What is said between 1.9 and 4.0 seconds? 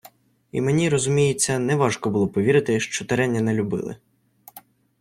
було повірити, що Тереня не любили.